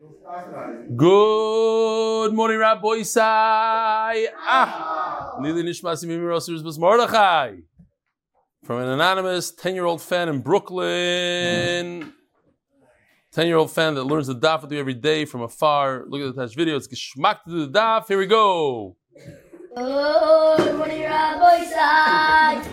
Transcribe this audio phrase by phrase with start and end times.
[0.00, 0.14] Good
[2.32, 4.26] morning, Rabbi Isai.
[4.46, 7.56] Ah, Nishmasi Mordechai.
[8.62, 12.12] From an anonymous 10 year old fan in Brooklyn.
[13.32, 16.04] 10 year old fan that learns the daf with you every day from afar.
[16.06, 16.76] Look at the attached video.
[16.76, 18.06] It's geschmack to the daf.
[18.06, 18.94] Here we go.
[19.74, 22.64] Good morning, Rabbi Isai.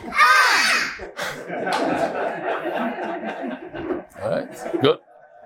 [4.22, 5.00] All right, good.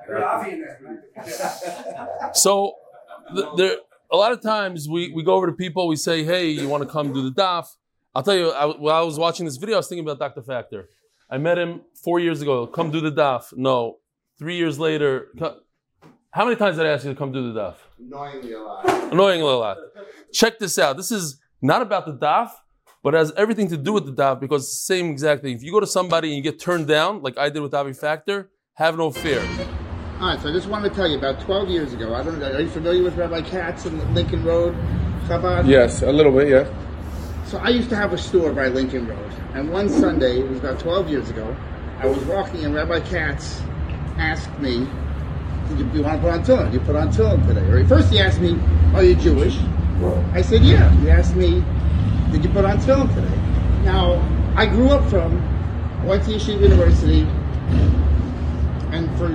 [2.34, 2.74] So,
[3.36, 3.76] th- there
[4.12, 6.84] a lot of times we, we go over to people, we say, hey, you want
[6.84, 7.68] to come do the daf?
[8.16, 10.42] I'll tell you, I, while I was watching this video, I was thinking about Dr.
[10.42, 10.90] Factor.
[11.30, 12.66] I met him four years ago.
[12.66, 13.54] Come do the daf.
[13.56, 13.98] No.
[14.40, 15.60] Three years later, co-
[16.32, 17.76] how many times did I ask you to come do the daf?
[18.00, 19.14] Annoyingly a lot.
[19.14, 19.78] Annoyingly a lot.
[20.34, 20.98] Check this out.
[20.98, 22.52] This is not about the daf,
[23.04, 25.56] but it has everything to do with the daf because it's the same exact thing.
[25.56, 27.94] If you go to somebody and you get turned down, like I did with Avi
[27.94, 29.46] Factor, have no fear.
[30.20, 32.14] All right, so I just wanted to tell you about 12 years ago.
[32.14, 32.52] I don't know.
[32.52, 34.76] Are you familiar with Rabbi Katz and Lincoln Road,
[35.28, 35.66] Chabad?
[35.66, 36.68] Yes, a little bit, yeah.
[37.46, 40.60] So I used to have a store by Lincoln Road, and one Sunday, it was
[40.60, 41.56] about 12 years ago,
[42.00, 43.62] I was walking, and Rabbi Katz
[44.18, 44.86] asked me,
[45.70, 46.66] "Did you, do you want to put on tefillin?
[46.66, 48.60] Did you put on tefillin today?" Or first he asked me,
[48.94, 49.58] "Are you Jewish?"
[50.34, 51.64] I said, "Yeah." He asked me,
[52.34, 53.38] "Did you put on tefillin today?"
[53.86, 54.22] Now
[54.58, 55.42] I grew up from,
[56.06, 57.22] went to Yeshiva University,
[58.92, 59.30] and for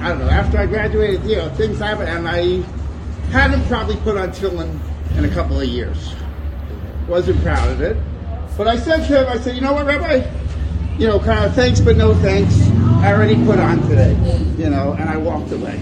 [0.00, 0.28] I don't know.
[0.28, 2.62] After I graduated, you know, things happened, and I
[3.30, 4.78] hadn't probably put on tefillin
[5.16, 6.14] in a couple of years
[7.08, 7.96] wasn't proud of it.
[8.56, 10.28] But I said to him, I said, you know what, Rabbi?
[10.98, 12.60] You know, kind of thanks, but no thanks.
[13.02, 14.12] I already put on today,
[14.58, 15.78] you know, and I walked away.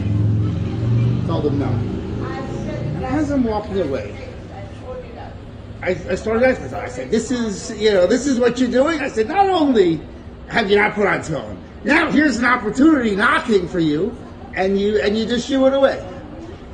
[1.27, 1.67] Told him no.
[1.67, 4.28] And as I'm walking away,
[5.83, 8.70] I, I started asking myself, I said, this is, you know, this is what you're
[8.70, 9.00] doing?
[9.00, 10.00] I said, not only
[10.48, 14.17] have you not put on tefillin, now here's an opportunity knocking for you,
[14.56, 16.05] and you, and you just shoo it away.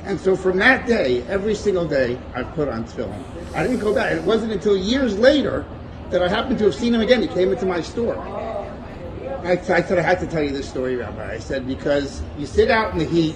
[0.05, 3.23] And so from that day, every single day, I put on tefillin.
[3.53, 4.11] I didn't go back.
[4.11, 5.65] It wasn't until years later
[6.09, 7.21] that I happened to have seen him again.
[7.21, 8.17] He came into my store.
[9.43, 11.33] I, I said I had to tell you this story, Rabbi.
[11.33, 13.35] I said because you sit out in the heat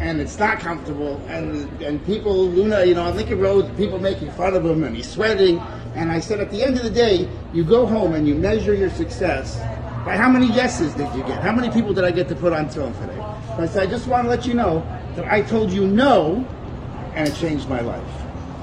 [0.00, 4.32] and it's not comfortable, and and people, Luna, you know, on Lincoln Road, people making
[4.32, 5.60] fun of him, and he's sweating.
[5.94, 8.74] And I said at the end of the day, you go home and you measure
[8.74, 9.60] your success
[10.04, 11.42] by how many yeses did you get?
[11.42, 13.16] How many people did I get to put on film today?
[13.16, 16.46] So I said I just want to let you know that I told you no,
[17.14, 18.04] and it changed my life.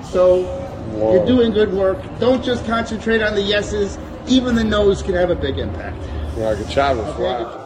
[0.03, 0.59] So
[0.95, 1.97] you're doing good work.
[2.19, 3.97] Don't just concentrate on the yeses.
[4.27, 5.97] Even the no's can have a big impact.
[6.37, 7.60] Yeah, good Shabbos.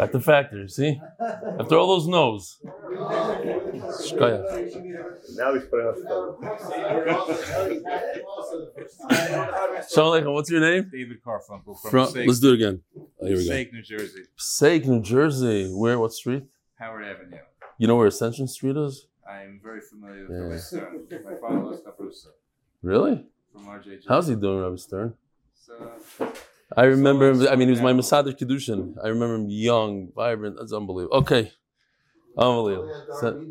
[0.00, 0.06] Wow.
[0.06, 0.20] Dr.
[0.20, 1.00] Factor, see?
[1.58, 2.58] After all those no's.
[2.62, 4.46] Shkoyach.
[5.36, 5.98] Now he's putting us
[9.92, 10.88] Shalom Aleichem, what's your name?
[10.92, 12.82] David Carfunkel from, From, Passaic, let's do it again.
[12.96, 13.50] Oh, here we go.
[13.50, 15.70] Passaic, New Jersey, Passaic, New Jersey.
[15.72, 15.98] Where?
[15.98, 16.44] What street?
[16.78, 17.38] Howard Avenue.
[17.78, 19.06] You know where Ascension Street is?
[19.28, 20.42] I'm very familiar with Yeah.
[20.44, 21.06] the West Stern.
[21.24, 22.28] My father was Kaprusa
[22.82, 23.24] Really?
[23.52, 24.04] from RJG.
[24.08, 25.14] How's he doing, Rabbi Stern?
[25.54, 25.92] So,
[26.76, 27.46] I remember him.
[27.48, 28.94] I mean, he was my Masader Kedushin.
[29.02, 30.56] I remember him young, vibrant.
[30.58, 31.16] That's unbelievable.
[31.18, 31.52] Okay.
[32.36, 32.92] Unbelievable.
[33.20, 33.44] So-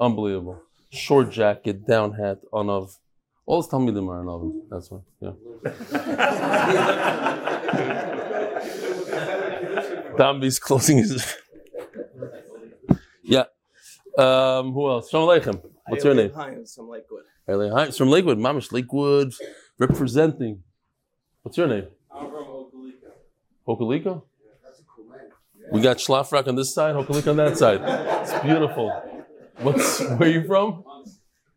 [0.00, 0.60] unbelievable.
[0.90, 2.96] Short jacket, down hat, on of.
[3.46, 4.62] All his Talmidim are on oven.
[4.70, 5.00] That's why.
[5.20, 5.32] Yeah.
[10.16, 11.36] Dambi's closing his.
[13.22, 13.44] yeah.
[14.18, 15.10] Um, who else?
[15.10, 15.60] Shalom Aleichem.
[15.88, 16.32] What's your name?
[16.32, 17.22] Hines from Lakewood.
[17.48, 18.38] Eli Hi, it's from Lakewood.
[18.38, 19.32] Mamish Lakewood
[19.78, 20.62] representing.
[21.46, 21.86] What's your name?
[22.10, 23.12] I'm from Okalika.
[23.68, 24.22] Hokalika?
[25.70, 27.80] We got Schlafrock on this side, Hokalika on that side.
[27.84, 28.90] It's beautiful.
[29.58, 30.82] What's where are you from?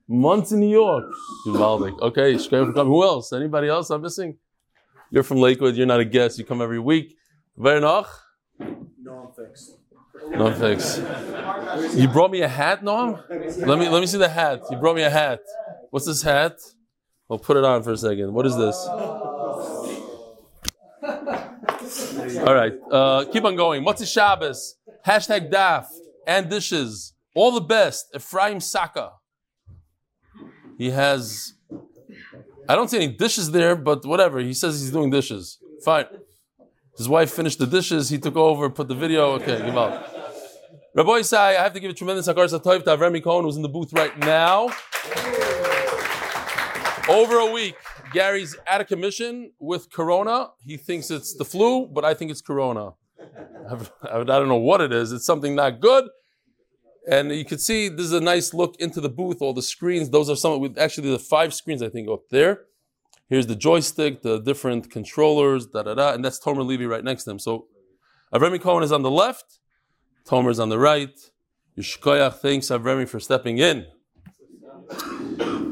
[0.08, 1.12] Monsey, New York.
[1.48, 2.86] Okay, for coming.
[2.86, 3.34] Who else?
[3.34, 4.38] Anybody else I'm missing?
[5.10, 5.76] You're from Lakewood.
[5.76, 6.38] You're not a guest.
[6.38, 7.18] You come every week.
[7.58, 8.12] Very noch.
[8.60, 9.76] No, I'm fixed.
[10.30, 11.00] No thanks.
[11.96, 13.24] You brought me a hat, Noam?
[13.66, 14.62] Let me let me see the hat.
[14.70, 15.40] You brought me a hat.
[15.90, 16.60] What's this hat?
[17.28, 18.32] I'll put it on for a second.
[18.32, 18.88] What is this?
[22.46, 22.74] All right.
[22.92, 23.84] Uh, keep on going.
[23.84, 24.76] The Shabbos?
[25.06, 25.86] Hashtag daf
[26.26, 27.14] and dishes.
[27.36, 28.08] All the best.
[28.16, 29.12] Ephraim Saka.
[30.78, 31.54] He has.
[32.68, 34.40] I don't see any dishes there, but whatever.
[34.40, 35.58] He says he's doing dishes.
[35.84, 36.06] Fine.
[36.98, 38.10] His wife finished the dishes.
[38.10, 39.32] He took over, put the video.
[39.34, 40.06] Okay, give out.
[40.96, 43.62] Rabbi Isai, I have to give a tremendous hakar satoiv to Avremi Cohen, who's in
[43.62, 44.70] the booth right now.
[47.08, 47.76] Over a week,
[48.14, 50.50] Gary's out of commission with Corona.
[50.66, 52.92] He thinks it's the flu, but I think it's Corona.
[54.12, 55.12] I don't know what it is.
[55.12, 56.06] It's something not good.
[57.10, 59.42] And you can see this is a nice look into the booth.
[59.42, 60.10] All the screens.
[60.10, 60.76] Those are some.
[60.78, 62.66] Actually the five screens I think up there.
[63.30, 67.26] Here's the joystick, the different controllers, da da da, and that's Tomer Levy right next
[67.26, 67.40] to him.
[67.40, 67.68] So
[68.34, 69.60] Avremi Cohen is on the left.
[70.26, 71.18] Tomer's on the right.
[71.78, 73.86] Yishkoyach thanks Avremi for stepping in.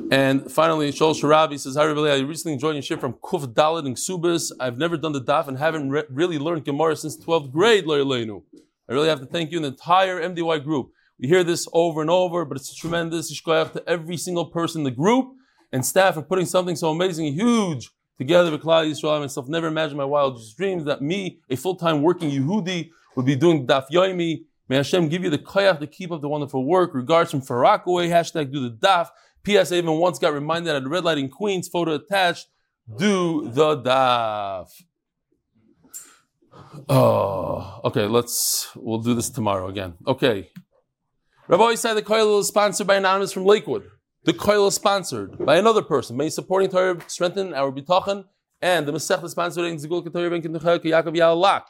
[0.09, 3.93] And finally, Shol Sharabi says, Hi, Rebbe, I recently joined ship from Kuf Dalit in
[3.95, 4.53] Ksubis.
[4.57, 8.01] I've never done the daf and haven't re- really learned Gemara since 12th grade, Lo
[8.01, 8.41] Yeleinu.
[8.89, 10.91] I really have to thank you and the entire MDY group.
[11.19, 13.33] We hear this over and over, but it's tremendous.
[13.33, 15.33] Yishkoyach to every single person in the group
[15.73, 19.17] and staff for putting something so amazing, huge together with Klal Yisrael.
[19.17, 23.35] I myself never imagined my wildest dreams that me, a full-time working Yehudi, would be
[23.35, 24.45] doing daf yoimi.
[24.69, 26.93] May Hashem give you the koyach to keep up the wonderful work.
[26.93, 29.09] Regards from Far Rockaway, hashtag do the daf.
[29.43, 29.71] P.S.
[29.71, 32.47] I even once got reminded at a red light in Queens, photo attached,
[32.97, 34.69] do the daf.
[36.89, 39.93] Oh, uh, okay, let's, we'll do this tomorrow again.
[40.05, 40.49] Okay.
[41.47, 43.83] Rabbi said the koil is sponsored by Anonymous from Lakewood.
[44.25, 46.17] The koil is sponsored by another person.
[46.17, 48.25] May supporting Torah strengthen our bitachon,
[48.61, 51.63] and the Masech is sponsored in Zigul Ketorah Ben Kintuchel Yaakov Yalak.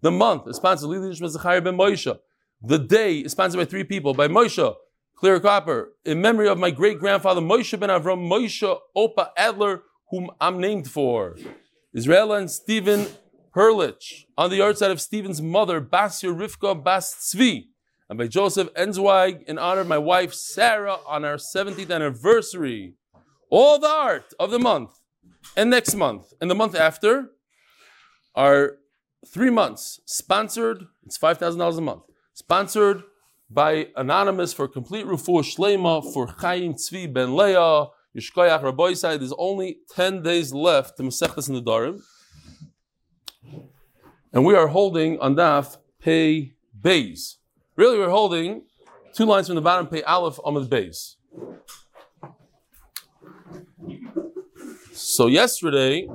[0.00, 2.18] The month is sponsored by Zachariah Ben Moshe.
[2.62, 4.74] The day is sponsored by three people, by Moshe,
[5.20, 10.30] Clear Copper, in memory of my great grandfather Moshe Ben Avram Moshe Opa Adler, whom
[10.40, 11.36] I'm named for.
[11.92, 13.06] Israel and Stephen
[13.54, 17.66] Perlich, on the yard side of Stephen's mother, Basya Rivka Bas Tzvi,
[18.08, 22.94] and by Joseph Enzweig in honor of my wife Sarah on our 70th anniversary.
[23.50, 24.92] All the art of the month
[25.54, 27.32] and next month and the month after
[28.34, 28.78] are
[29.28, 30.86] three months sponsored.
[31.04, 32.04] It's $5,000 a month.
[32.32, 33.02] Sponsored
[33.50, 37.86] by Anonymous for complete Rufu Shlema for Chaim Tzvi Ben Leah.
[38.16, 42.00] Yishkoyach Rabbi said there's only 10 days left to Masechtas in the Darim.
[44.32, 47.36] And we are holding on Daf Pei Beis.
[47.74, 48.62] Really, we're holding
[49.14, 51.16] two lines from the bottom, Pei Aleph Amid Beis.
[54.92, 56.08] So yesterday,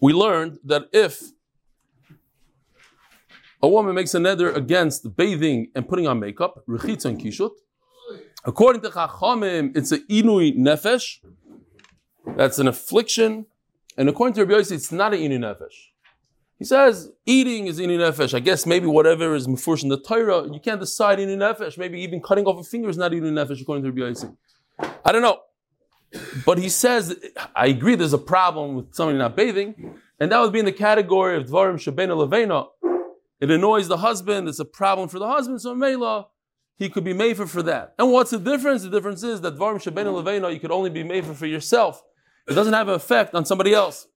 [0.00, 1.22] we learned that if
[3.62, 7.52] a woman makes a neder against bathing and putting on makeup, rechitza and kishut,
[8.44, 11.18] according to Chachamim, it's a inui nefesh.
[12.36, 13.46] That's an affliction.
[13.96, 15.90] And according to Rabbi Yossi, it's not an inui nefesh.
[16.58, 18.34] He says eating is inui nefesh.
[18.34, 21.78] I guess maybe whatever is mufursh in the Torah, you can't decide inui nefesh.
[21.78, 24.36] Maybe even cutting off a finger is not inui nefesh according to Rabbi Yossi.
[25.04, 25.40] I don't know.
[26.44, 27.16] But he says,
[27.56, 30.72] I agree there's a problem with somebody not bathing, and that would be in the
[30.72, 32.66] category of Dvarim Shabena Levena.
[33.42, 36.28] It annoys the husband, it's a problem for the husband, so Mela,
[36.76, 37.92] he could be made for, that.
[37.98, 38.84] And what's the difference?
[38.84, 42.00] The difference is that Dvarim Shabena Levena, you could only be made for, yourself.
[42.46, 44.06] It doesn't have an effect on somebody else.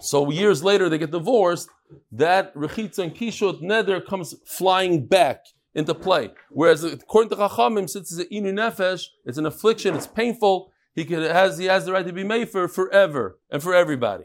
[0.00, 1.68] So years later, they get divorced.
[2.10, 6.30] That rechitza and kishut neder comes flying back into play.
[6.48, 10.72] Whereas according to Chachamim, since it's an inu nefesh, it's an affliction, it's painful.
[10.94, 14.24] He could, has he has the right to be made for forever and for everybody.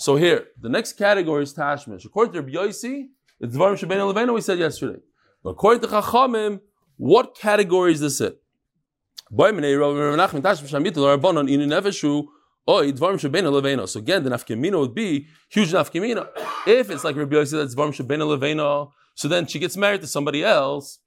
[0.00, 2.06] So here, the next category is tashmish.
[2.06, 3.08] According to Rabbi Yossi,
[3.38, 4.98] it's dvarim shebein levena we said yesterday.
[5.44, 6.60] But according to Chachamim,
[6.96, 8.40] what category is this it?
[9.30, 9.70] So again, the
[14.30, 16.28] nafkemina would be huge nafkemina.
[16.66, 20.06] If it's like Rabbi Yossi that's dvarim shebein levena, so then she gets married to
[20.06, 20.98] somebody else.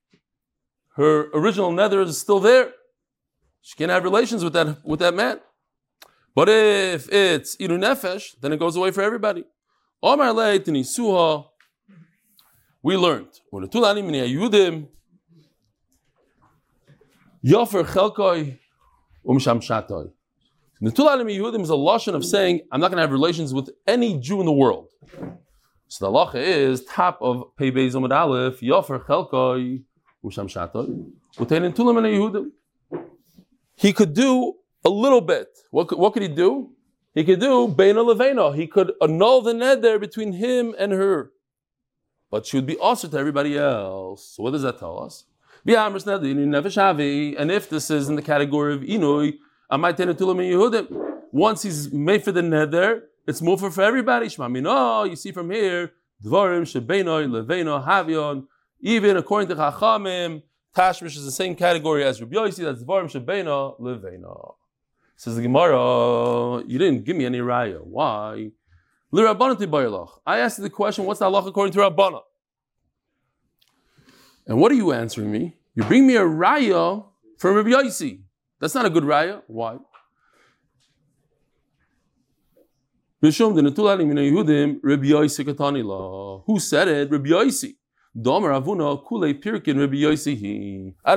[0.97, 2.73] Her original nether is still there.
[3.61, 5.39] She can't have relations with that with that man.
[6.35, 9.43] But if it's iru nefesh, then it goes away for everybody.
[10.01, 11.45] Omar le'etinisuha.
[12.81, 13.29] We learned
[17.43, 18.57] yofer chelkoi
[19.25, 20.11] umsham shatoi.
[20.81, 23.53] The tulanim yudim umm is a lashon of saying I'm not going to have relations
[23.53, 24.89] with any Jew in the world.
[25.87, 29.83] So the halacha is top of Pei Beis Amud Aleph yofer chelkoi
[30.23, 31.11] umsham shatoi.
[33.75, 34.53] He could do
[34.85, 35.47] a little bit.
[35.71, 36.71] What could, what could he do?
[37.13, 38.55] He could do Beina Levena.
[38.55, 41.31] He could annul the neder between him and her.
[42.31, 44.33] But she would be also to everybody else.
[44.35, 45.25] So what does that tell us?
[45.65, 45.75] And
[47.51, 49.37] if this is in the category of Inui,
[51.31, 54.27] once he's made for the neder, it's more for everybody.
[54.37, 58.45] No, oh, you see from here, Dvarim, Shebenoi, Leveno, Havion,
[58.81, 60.41] even according to Chachamim,
[60.75, 64.55] Tashmish is the same category as Rabbi Yossi, that's Dvarim, Shebenoi, Leveno.
[65.23, 67.81] Says the Gemara, you didn't give me any raya.
[67.81, 68.51] Why?
[69.15, 72.19] I asked you the question, what's the halacha according to Rabbana?
[74.45, 75.55] And what are you answering me?
[75.75, 77.05] You bring me a raya
[77.37, 78.19] from Rabbi Yossi.
[78.59, 79.41] That's not a good raya.
[79.47, 79.77] Why?
[83.21, 83.31] Who
[86.59, 87.09] said it?
[87.09, 87.77] Rabbi Yossi.
[88.13, 88.43] I don't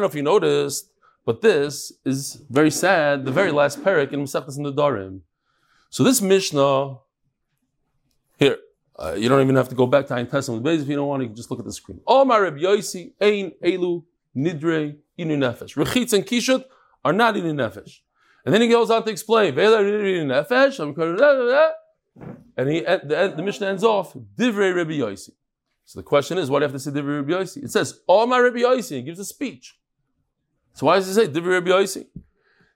[0.01, 0.93] know if you noticed,
[1.27, 5.21] but this is very sad, the very last parak in Masechtas Nadarim.
[5.91, 6.99] So this Mishnah
[8.99, 11.23] Uh, you don't even have to go back to Ein base if you don't want.
[11.23, 12.01] Can just look at the screen.
[12.07, 14.03] Omar Reb Yosi Ein Elu
[14.35, 15.77] Nidre Inu Nefesh.
[15.77, 16.65] Rechitz and Kishut
[17.05, 18.01] are not Inu Nefesh.
[18.45, 19.55] And then he goes on to explain.
[19.55, 19.63] To-
[22.59, 25.33] And he, the, the Mishnah ends off Divrei Reb Yosi.
[25.85, 27.65] So the question is, why do you have to say Divrei Reb Yosi?
[27.65, 28.97] It says Omar Reb Yosi.
[28.97, 29.77] He gives a speech.
[30.77, 32.07] So why does it say Divrei Reb Yosi?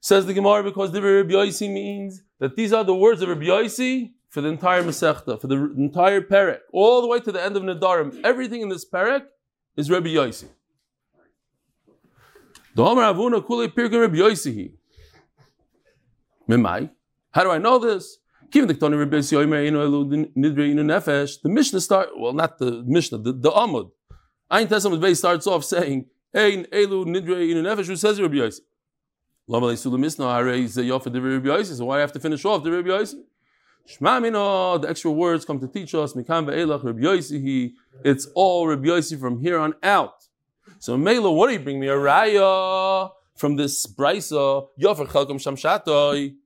[0.00, 3.42] Says the Gemara because Divrei Reb Yosi means that these are the words of Reb
[3.42, 7.59] Yosi for the entire Masechta, for the entire Perek, all the way to the end
[7.59, 8.19] of Nadarim.
[8.25, 9.25] Everything in this Perek
[9.76, 10.49] is Yosi.
[16.49, 16.90] Mimai.
[17.33, 18.16] How do I know this?
[18.50, 18.71] The
[21.45, 23.90] Mishnah start, well, not the Mishnah, the, the Amud.
[24.50, 28.60] Testament base starts off saying, Ein Elu Nidre Inu Nefesh, who says Reb Yosi.
[29.49, 32.44] Lama Leisula Misna, Hare is Yofa de Reb Yosi, so why I have to finish
[32.44, 33.20] off the Reb Yosi?
[33.88, 37.72] Shma Mino, the extra words come to teach us, Mikam Ve'elach Reb Yosi,
[38.04, 40.28] it's all Reb Yosi from here on out.
[40.78, 41.88] So Mela, what do you bring me?
[41.88, 46.37] A raya from this brisa, Yofer Chelkom Shamshatoi.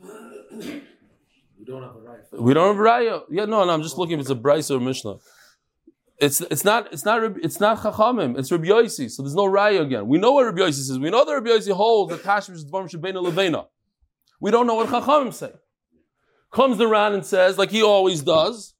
[0.00, 2.40] We don't have a raya.
[2.40, 3.22] We don't have a raya.
[3.28, 5.16] Yeah, no, no, I'm just looking if it's a brisa or Mishnah.
[6.18, 8.38] It's it's not it's not it's not Chachamim.
[8.38, 9.10] It's Rabbi Yosi.
[9.10, 10.08] So there's no raya again.
[10.08, 10.98] We know what Rabbi Yosi says.
[10.98, 13.66] We know that Rabbi Yosi holds that Tashmish is Dvarim Shebena Levena.
[14.40, 15.52] We don't know what Chachamim say.
[16.52, 18.74] Comes Ran and says, like he always does.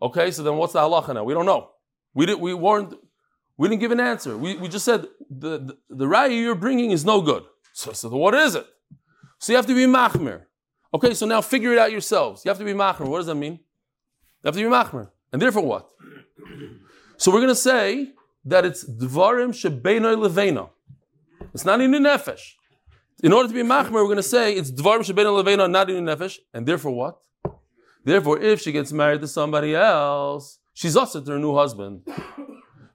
[0.00, 1.24] Okay, so then what's the halacha now?
[1.24, 1.70] We don't know.
[2.14, 2.40] We didn't.
[2.40, 2.94] We weren't.
[3.56, 4.36] We didn't give an answer.
[4.36, 7.42] We, we just said the the, the raya you're bringing is no good.
[7.72, 8.66] So so what is it?
[9.38, 10.42] So you have to be machmir.
[10.94, 12.44] Okay, so now figure it out yourselves.
[12.44, 13.08] You have to be machmer.
[13.08, 13.54] What does that mean?
[13.54, 15.10] You have to be machmer.
[15.32, 15.90] And therefore what?
[17.18, 18.12] So we're going to say
[18.44, 20.68] that it's dvarim shebeinoi levena.
[21.54, 22.52] It's not in the nefesh.
[23.22, 26.04] In order to be machmer, we're going to say it's dvarim shebeinoi levena, not in
[26.04, 26.36] the nefesh.
[26.52, 27.18] And therefore what?
[28.04, 32.06] Therefore, if she gets married to somebody else, she's also to her new husband.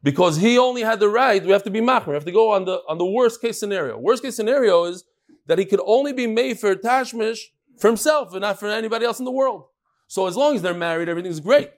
[0.04, 2.08] Because he only had the right, we have to be machmer.
[2.10, 3.98] We have to go on the, on the worst case scenario.
[3.98, 5.04] Worst case scenario is
[5.48, 7.40] that he could only be made for tashmish
[7.78, 9.66] for himself and not for anybody else in the world.
[10.08, 11.72] So as long as they're married, everything's great.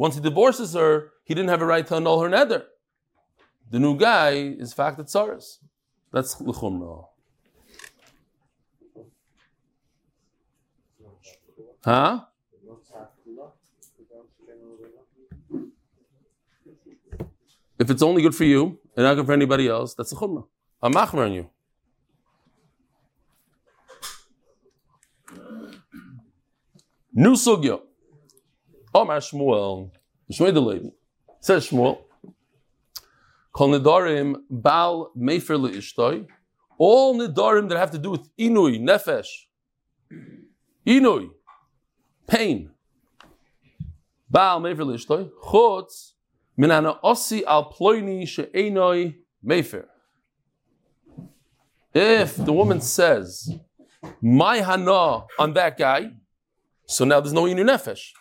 [0.00, 2.64] Once he divorces her, he didn't have a right to annul her nether.
[3.70, 5.58] The new guy is fact at Saras.
[6.10, 7.04] That's l'chumra.
[11.84, 12.20] Huh?
[17.78, 20.46] If it's only good for you and not good for anybody else, that's a chumrah.
[20.82, 21.50] I'm machmer on you.
[27.12, 27.80] New sugya.
[28.94, 29.90] Omar Shmuel.
[30.32, 30.92] Shmuel the lady.
[31.40, 31.98] Says Shmuel.
[33.52, 36.26] Kol nidarim bal mefer leishtoi.
[36.78, 39.46] All nidarim that have to do with inui, nefesh.
[40.86, 41.30] Inui.
[42.26, 42.70] Pain.
[44.28, 45.30] Bal mefer leishtoi.
[45.42, 46.12] Chutz.
[46.56, 49.86] Min ana osi al ploini she'enoi mefer.
[51.92, 53.50] If the woman says,
[54.22, 56.10] my hana on that guy,
[56.86, 58.12] so now there's no inu nefesh.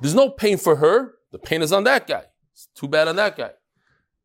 [0.00, 1.14] There's no pain for her.
[1.32, 2.24] The pain is on that guy.
[2.52, 3.52] It's too bad on that guy.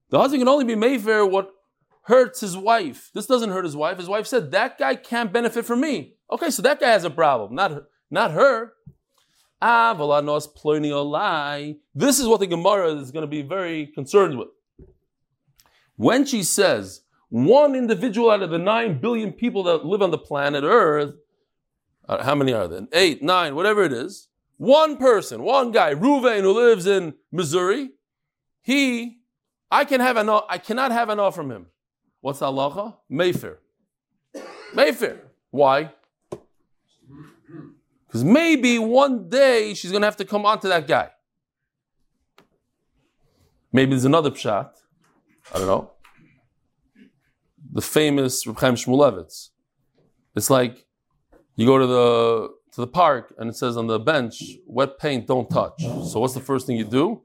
[0.09, 1.51] The husband can only be made for what
[2.03, 3.09] hurts his wife.
[3.13, 3.97] This doesn't hurt his wife.
[3.97, 6.15] His wife said that guy can't benefit from me.
[6.31, 8.73] Okay, so that guy has a problem, not her, not her.
[9.61, 9.93] Ah.
[11.95, 14.49] This is what the Gemara is going to be very concerned with.
[15.95, 20.17] When she says one individual out of the nine billion people that live on the
[20.17, 21.15] planet Earth
[22.07, 22.87] uh, how many are there?
[22.93, 24.27] Eight, nine, whatever it is.
[24.57, 27.89] One person, one guy, Ruvain, who lives in Missouri.
[28.61, 29.19] He,
[29.69, 31.65] I can have an, I cannot have an offer from him.
[32.21, 32.95] What's the halacha?
[33.09, 33.59] Mayfair.
[34.73, 35.21] Mayfair.
[35.51, 35.91] Why?
[38.07, 41.09] Because maybe one day she's going to have to come on to that guy.
[43.73, 44.69] Maybe there's another pshat.
[45.53, 45.91] I don't know.
[47.73, 49.49] The famous Reb Chaim Shmulevitz.
[50.33, 50.85] It's like
[51.57, 55.27] you go to the to the park and it says on the bench, wet paint
[55.27, 55.81] don't touch.
[55.81, 57.21] So what's the first thing you do?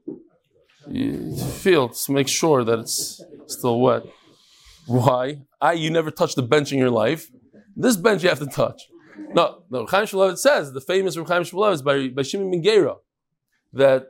[0.87, 4.03] You feel to make sure that it's still wet.
[4.87, 5.41] Why?
[5.59, 7.29] I you never touched the bench in your life.
[7.75, 8.81] This bench you have to touch.
[9.33, 9.85] No, no.
[9.85, 12.89] Chaim Shmulevitz says the famous Chaim Shmulevitz by by Shimon ben
[13.73, 14.07] that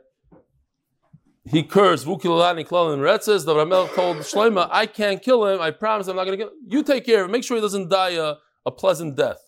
[1.44, 3.44] he cursed Vukilani Klal and Retzes.
[3.44, 5.60] The Ramel told Shloima, I can't kill him.
[5.60, 6.58] I promise I'm not going to kill him.
[6.68, 7.32] You take care of him.
[7.32, 9.38] Make sure he doesn't die a, a pleasant death.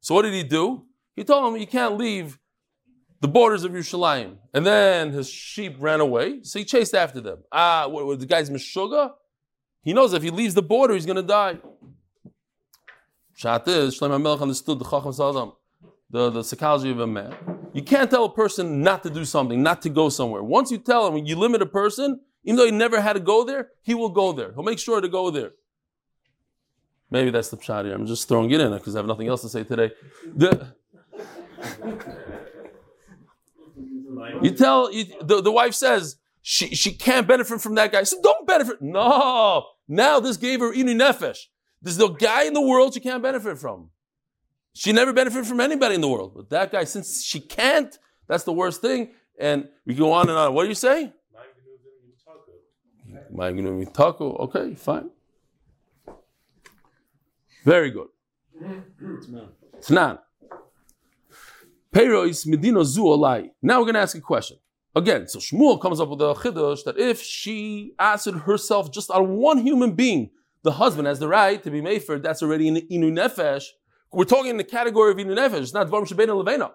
[0.00, 0.84] So what did he do?
[1.20, 2.38] He told him you can't leave
[3.20, 4.38] the borders of Yerushalayim.
[4.54, 7.40] And then his sheep ran away, so he chased after them.
[7.52, 9.12] Ah, what, what, the guy's Meshuggah?
[9.82, 11.58] He knows if he leaves the border, he's going to die.
[13.34, 15.52] Shat is, Shlomo HaMelech understood the Chacham Salam,
[16.08, 17.34] the, the psychology of a man.
[17.74, 20.42] You can't tell a person not to do something, not to go somewhere.
[20.42, 23.44] Once you tell him, you limit a person, even though he never had to go
[23.44, 24.54] there, he will go there.
[24.54, 25.50] He'll make sure to go there.
[27.10, 27.94] Maybe that's the pshat here.
[27.94, 29.90] I'm just throwing it in because I have nothing else to say today.
[30.34, 30.74] The,
[34.42, 38.02] you tell you, the, the wife says she, she can't benefit from that guy.
[38.02, 38.80] So don't benefit.
[38.80, 39.66] No.
[39.88, 41.46] Now this gave her inu nefesh.
[41.82, 43.90] There's no guy in the world she can't benefit from.
[44.74, 46.32] She never benefited from anybody in the world.
[46.36, 49.12] But that guy, since she can't, that's the worst thing.
[49.38, 50.54] And we go on and on.
[50.54, 51.12] What do you say?
[53.86, 54.36] Taco.
[54.36, 55.10] Okay, fine.
[57.64, 58.08] Very good.
[59.80, 60.18] Tnan.
[61.92, 63.50] Medina zu olai.
[63.62, 64.58] Now we're going to ask a question.
[64.94, 69.36] Again, so Shmuel comes up with a chiddush that if she asked herself just on
[69.36, 70.30] one human being,
[70.62, 73.64] the husband has the right to be made for, that's already an inu nefesh.
[74.12, 76.72] We're talking in the category of inu nefesh, it's not dvarim shebeinu levena.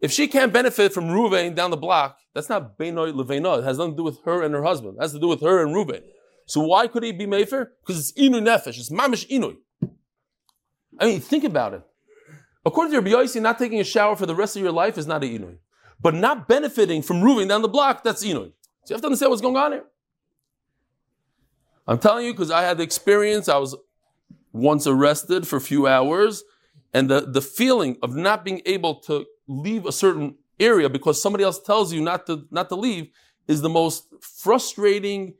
[0.00, 3.60] If she can't benefit from Ruvain down the block, that's not beinoi levena.
[3.60, 4.96] It has nothing to do with her and her husband.
[4.98, 6.02] It has to do with her and Ruvain.
[6.46, 7.68] So why could he be mefer?
[7.80, 8.78] Because it's inu nefesh.
[8.78, 9.58] It's mamish inu.
[10.98, 11.82] I mean, think about it.
[12.64, 15.06] According to Rabbi Yossi, not taking a shower for the rest of your life is
[15.06, 15.56] not a inui.
[16.00, 18.52] But not benefiting from moving down the block, that's inui.
[18.84, 19.84] So you have to understand what's going on here.
[21.86, 23.48] I'm telling you because I had the experience.
[23.48, 23.76] I was
[24.52, 26.44] once arrested for a few hours,
[26.92, 31.42] and the, the feeling of not being able to leave a certain area because somebody
[31.42, 33.08] else tells you not to not to leave
[33.48, 35.34] is the most frustrating,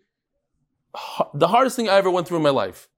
[1.35, 2.89] the hardest thing I ever went through in my life.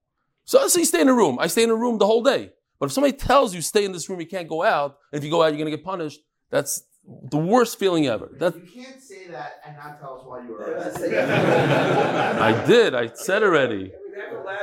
[0.45, 1.37] So I say stay in a room.
[1.39, 2.51] I stay in a room the whole day.
[2.79, 5.23] But if somebody tells you stay in this room, you can't go out, and if
[5.23, 6.21] you go out, you're going to get punished.
[6.49, 6.83] That's
[7.29, 8.29] the worst feeling ever.
[8.39, 11.17] That, You can't say that and not tell us why you were arrested.
[11.17, 12.95] I did.
[12.95, 13.91] I said already.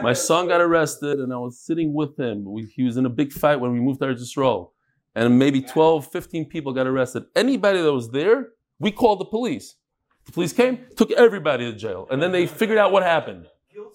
[0.02, 2.44] My son got arrested, and I was sitting with him.
[2.44, 4.68] We, he was in a big fight when we moved to Eretz
[5.14, 7.24] and maybe 12, 15 people got arrested.
[7.36, 9.76] Anybody that was there, we called the police.
[10.24, 13.46] The police came, took everybody to jail, and then they figured out what happened.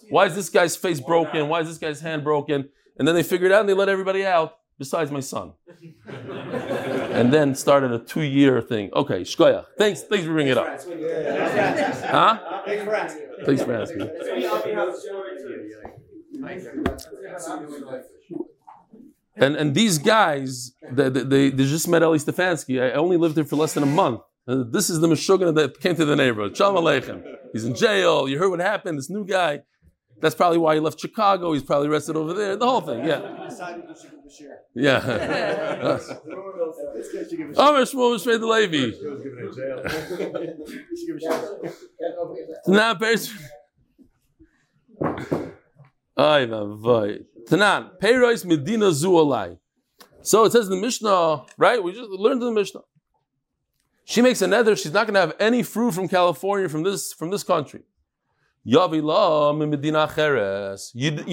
[0.09, 1.47] Why is this guy's face broken?
[1.49, 2.69] Why is this guy's hand broken?
[2.99, 5.53] And then they figured out and they let everybody out besides my son.
[7.11, 8.89] and then started a two year thing.
[8.93, 9.65] Okay, Shkoya.
[9.77, 10.67] Thanks, thanks for bringing it up.
[12.05, 12.61] Huh?
[12.65, 13.27] Thanks for asking.
[13.45, 14.09] Thanks for asking.
[19.39, 22.81] And, and these guys, they, they, they just met Eli Stefansky.
[22.81, 24.21] I only lived there for less than a month.
[24.47, 26.57] Uh, this is the Meshuggah that came to the neighborhood.
[26.57, 27.23] Shalom Aleichem.
[27.53, 28.27] He's in jail.
[28.27, 28.97] You heard what happened.
[28.97, 29.61] This new guy.
[30.19, 31.53] That's probably why he left Chicago.
[31.53, 32.55] He's probably arrested over there.
[32.55, 33.49] The whole thing, yeah.
[34.73, 34.97] Yeah.
[37.57, 38.97] Amr Shmuel Mishmei the Levi.
[42.67, 43.31] Now, Peres.
[46.17, 47.23] Ay, vavoy.
[47.47, 49.59] Tanan, Peiros Medina Zuolai.
[50.23, 51.81] So it says in the Mishnah, right?
[51.81, 52.81] We just learned in the Mishnah.
[54.03, 57.13] She makes a nether, she's not going to have any fruit from California, from this,
[57.13, 57.83] from this country.
[58.69, 58.89] You're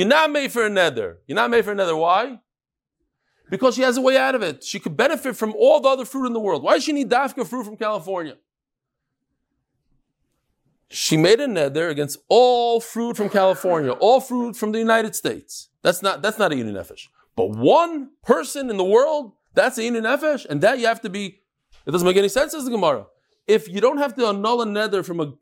[0.07, 1.19] not made for a nether.
[1.27, 1.97] You're not made for a nether.
[1.97, 2.39] Why?
[3.51, 4.63] Because she has a way out of it.
[4.63, 6.63] She could benefit from all the other fruit in the world.
[6.63, 8.37] Why does she need dafka fruit from California?
[10.89, 15.71] She made a nether against all fruit from California, all fruit from the United States.
[15.83, 17.09] That's not that's not a Yinu Nefesh.
[17.35, 21.11] But one person in the world, that's a Yinu Nefesh, and that you have to
[21.11, 21.41] be.
[21.85, 23.07] It doesn't make any sense, says the Gemara.
[23.49, 25.33] If you don't have to annul a nether from a,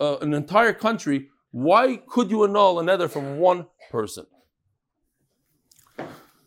[0.00, 4.26] uh, an entire country, why could you annul a nether from one person?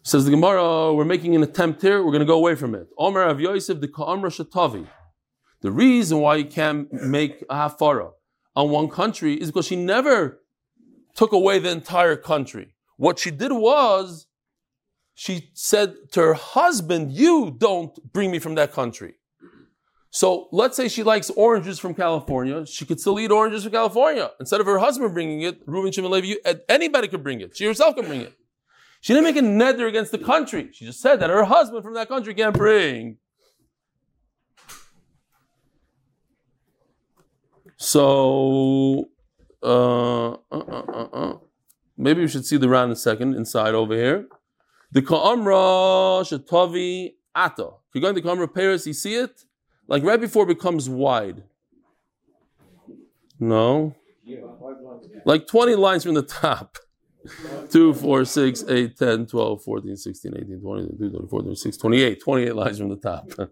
[0.01, 2.87] Says the Gemara, we're making an attempt here, we're going to go away from it.
[2.97, 4.87] Omer of Yosef the Ka'amra Shatavi.
[5.61, 8.11] The reason why you can't make a hafara
[8.55, 10.41] on one country is because she never
[11.15, 12.75] took away the entire country.
[12.97, 14.27] What she did was,
[15.13, 19.15] she said to her husband, You don't bring me from that country.
[20.15, 22.65] So let's say she likes oranges from California.
[22.65, 24.31] She could still eat oranges from California.
[24.39, 26.35] Instead of her husband bringing it, Reuven Shimon Levi,
[26.69, 27.57] anybody could bring it.
[27.57, 28.33] She herself can bring it.
[29.01, 30.69] She didn't make a nether against the country.
[30.71, 33.17] She just said that her husband from that country can't bring.
[37.75, 39.09] So,
[39.61, 41.37] uh, uh, uh, uh,
[41.97, 44.29] maybe we should see the round in a second inside over here.
[44.93, 47.65] The Ka'amra Shatavi Ata.
[47.65, 49.43] If you're going to Ka'amra Paris, you see it?
[49.87, 51.43] Like right before it becomes wide.
[53.39, 53.95] No.
[55.25, 56.77] Like 20 lines from the top.
[57.71, 62.21] 2, 4, 6, 8, 10, 12, 14, 16, 18, 20, 22, 24, 26, 28.
[62.21, 63.27] 28 lines from the top.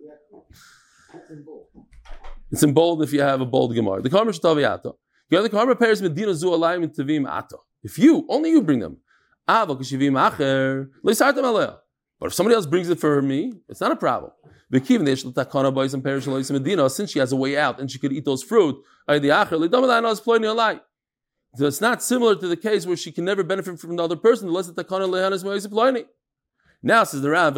[2.52, 4.02] it's in bold if you have a bold Gemara.
[4.02, 4.94] The Karma Shataviata.
[5.30, 7.64] You have the Karma pairs Medina Zu Alayim Tavim Ato.
[7.84, 8.98] If you, only you bring them.
[9.48, 9.78] But
[12.24, 14.32] But if somebody else brings it for me, it's not a problem.
[14.72, 14.88] Since
[17.12, 18.78] she has a way out and she could eat those fruit.
[19.10, 19.16] So
[21.58, 24.48] it's not similar to the case where she can never benefit from the other person
[24.48, 26.06] unless the takana lehanas mois ploini.
[26.82, 27.56] Now says the Rav.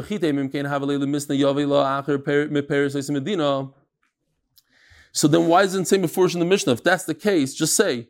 [5.11, 6.73] So then why doesn't it say before in the Mishnah?
[6.73, 8.09] If that's the case, just say,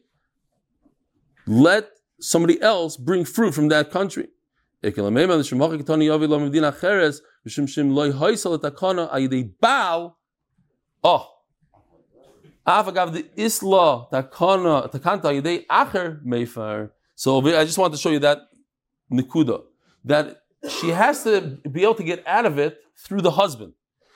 [1.46, 1.90] let
[2.22, 4.30] somebody else bring fruit from that country.
[11.04, 11.32] Oh.
[17.16, 18.40] So I just want to show you that
[19.12, 19.64] nikuda
[20.06, 23.74] that she has to be able to get out of it through the husband.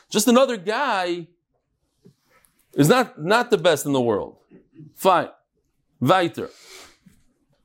[0.10, 1.28] Just another guy
[2.74, 4.38] is not not the best in the world.
[4.96, 5.30] Fine.
[6.00, 6.50] Weiter.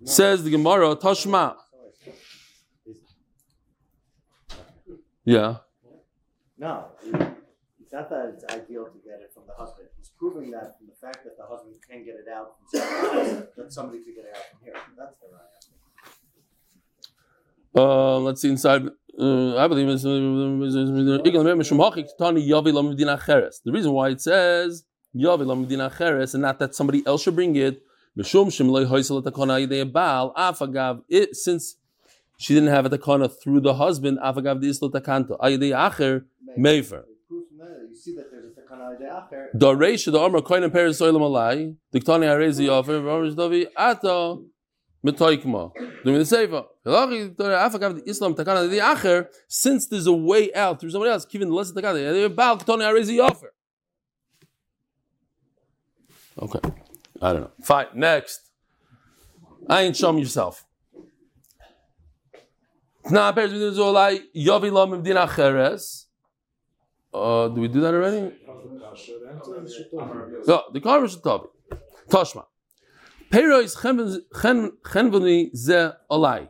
[0.05, 1.57] Says the Gemara, Tashma.
[5.24, 5.56] Yeah.
[6.58, 9.88] No, it's not that it's ideal to get it from the husband.
[9.96, 13.42] He's proving that from the fact that the husband can get it out from else,
[13.56, 14.74] that somebody could get it out from here.
[14.96, 15.42] That's the right
[17.82, 18.87] Uh, let's see inside.
[19.18, 20.10] Uh, I believe it's, the
[23.72, 24.84] reason why it says
[25.16, 27.82] Yavi Lamdina Cheres and not that somebody else should bring it.
[28.18, 31.02] Mishum Shem Loi Hoysel Takona Baal Afagav.
[31.08, 31.76] It since
[32.37, 34.18] she didn't have a takana through the husband.
[34.18, 36.25] Afagav the Islo Takanto Ayidei Acher
[36.59, 37.05] Mefer.
[37.29, 39.49] Proof from there, you see that there's a takana de acher.
[39.55, 41.77] Daresh the Amr Koinen Peres Soilam Alai.
[41.92, 44.44] Diktani Arezi Yofer Romish Dovi Ato
[45.05, 45.73] Metoikma.
[46.05, 46.66] Doing the Seva.
[46.85, 49.29] Afagav the Islam Takana the Acher.
[49.49, 52.35] Since there's a way out through somebody else, given the lesson Takana.
[52.35, 53.51] Baal Diktani Arezi Yofer.
[56.37, 56.61] Okay.
[57.23, 57.51] I don't know.
[57.62, 57.87] Fine.
[57.94, 58.40] Next.
[59.68, 59.97] I ain't
[63.07, 63.43] show me
[64.35, 66.05] yourself.
[67.14, 68.33] Uh, do we do that already?
[70.47, 71.47] No, the is Tavi.
[72.09, 72.45] Toshma.
[73.31, 76.49] Pero is chenveni ze alai.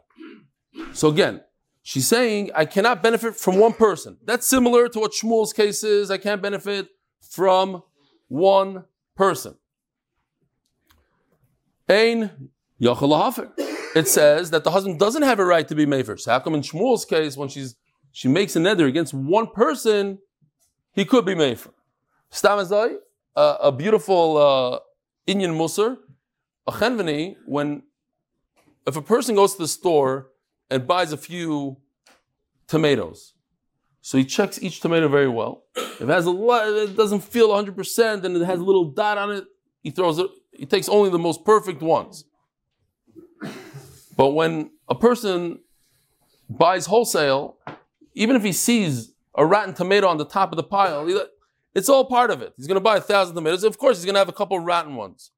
[0.92, 1.42] So again,
[1.82, 4.16] she's saying, I cannot benefit from one person.
[4.24, 6.10] That's similar to what Shmuel's case is.
[6.10, 6.88] I can't benefit
[7.20, 7.82] from
[8.28, 8.84] one
[9.16, 9.56] person.
[11.88, 13.63] Ein Yachal
[13.94, 16.18] It says that the husband doesn't have a right to be Mefer.
[16.18, 17.76] So how come in Shmuel's case, when she's
[18.10, 20.18] she makes a nether against one person,
[20.92, 21.70] he could be Mefer?
[22.32, 22.96] Stamazai,
[23.36, 24.78] uh, a beautiful uh,
[25.26, 25.96] Indian Musar,
[26.66, 27.82] a chenveni, when
[28.86, 30.28] if a person goes to the store
[30.70, 31.76] and buys a few
[32.66, 33.34] tomatoes,
[34.00, 35.64] so he checks each tomato very well.
[35.76, 39.16] If it has a lot, it doesn't feel 100%, and it has a little dot
[39.16, 39.44] on it,
[39.82, 42.24] he throws it, he takes only the most perfect ones.
[44.16, 45.60] But when a person
[46.48, 47.56] buys wholesale,
[48.14, 51.08] even if he sees a rotten tomato on the top of the pile,
[51.74, 52.52] it's all part of it.
[52.56, 53.64] He's going to buy a thousand tomatoes.
[53.64, 55.32] Of course, he's going to have a couple rotten ones.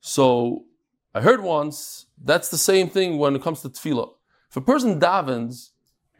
[0.00, 0.64] So
[1.14, 4.10] I heard once that's the same thing when it comes to tefillah.
[4.50, 5.70] If a person davens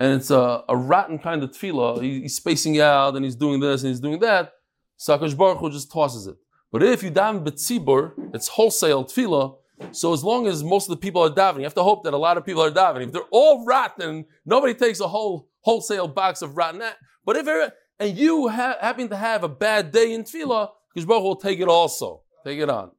[0.00, 3.60] and it's a, a rotten kind of tefillah, he, he's spacing out and he's doing
[3.60, 4.54] this and he's doing that,
[4.98, 6.36] Sakash Baruch Hu just tosses it.
[6.72, 9.56] But if you daven betzibur, it's wholesale tefillah.
[9.92, 12.14] So as long as most of the people are davening, you have to hope that
[12.14, 13.06] a lot of people are davening.
[13.08, 16.82] If they're all rotten, nobody takes a whole wholesale box of rotten.
[17.24, 20.70] But if and you ha- happen to have a bad day in tefillah,
[21.06, 22.22] Baruch will take it also.
[22.44, 22.90] Take it on.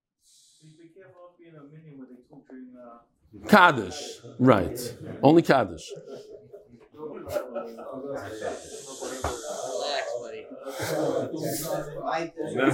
[3.48, 4.96] Kaddish, right?
[5.24, 5.92] Only Kaddish.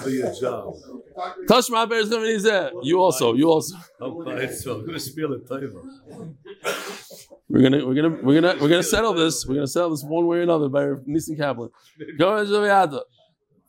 [0.01, 0.73] For your job.
[1.47, 2.71] Tashma Bears is there.
[2.81, 3.75] You also, you also.
[4.01, 5.81] Okay, so I'm gonna spiel it over.
[7.47, 9.45] We're gonna, we're gonna, we're gonna, we're gonna settle this.
[9.45, 11.69] We're gonna settle this one way or another by Nissen Kaplan.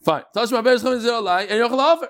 [0.05, 0.23] Fine.
[0.35, 2.09] Tashma Bears is there, and Yochel offer.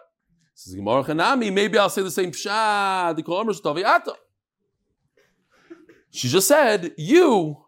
[0.54, 1.52] Says Gemara Chanami.
[1.52, 3.16] Maybe I'll say the same pshat.
[3.16, 3.52] The Kol Amr
[6.10, 7.65] She just said you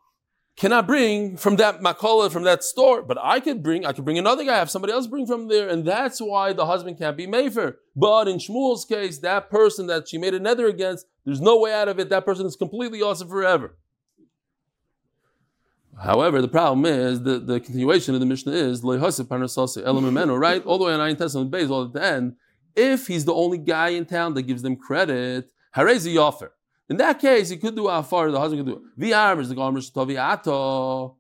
[0.59, 4.19] cannot bring from that makola from that store, but I could bring, I could bring
[4.19, 7.29] another guy, have somebody else bring from there, and that's why the husband can't be
[7.29, 7.77] mefer.
[7.95, 11.73] But in Shmuel's case, that person that she made a nether against, there's no way
[11.73, 12.09] out of it.
[12.09, 13.77] That person is completely awesome forever.
[16.03, 18.83] However, the problem is the, the continuation of the Mishnah is
[20.39, 20.65] right?
[20.65, 22.35] All the way on 9 Testament base, all at the end.
[22.75, 26.53] If he's the only guy in town that gives them credit, harezi offer.
[26.89, 28.83] In that case, he could do afar, the husband could do it.
[28.97, 31.17] The arm is the garmish toviato.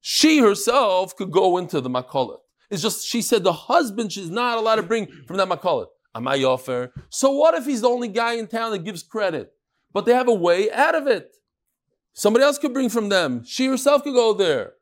[0.00, 2.38] She herself could go into the makolet.
[2.70, 5.86] It's just she said the husband she's not allowed to bring from that makolet.
[6.14, 6.92] Am I offer?
[7.10, 9.52] So what if he's the only guy in town that gives credit?
[9.92, 11.36] But they have a way out of it.
[12.12, 13.44] Somebody else could bring from them.
[13.44, 14.74] She herself could go there.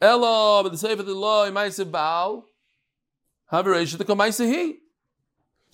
[0.00, 1.50] Ella, but the Sefer the law,
[1.84, 2.44] Baal,
[3.50, 3.98] have a ratio
[4.46, 4.78] he.